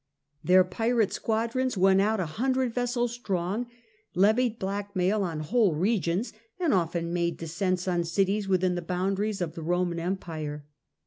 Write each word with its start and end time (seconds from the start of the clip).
Their 0.43 0.63
pirate 0.63 1.13
squadrons 1.13 1.77
went 1.77 2.01
out 2.01 2.19
a 2.19 2.25
hundred 2.25 2.73
vessels 2.73 3.11
strong, 3.13 3.67
levied 4.15 4.57
blackmail 4.57 5.21
on 5.21 5.41
whole 5.41 5.75
regions, 5.75 6.33
and 6.59 6.73
often 6.73 7.13
made 7.13 7.37
descents 7.37 7.87
on 7.87 8.03
cities 8.03 8.47
within 8.47 8.73
the 8.73 8.81
boundaries 8.81 9.41
of 9.41 9.53
the 9.53 9.61
Roman 9.61 9.99
empire. 9.99 10.65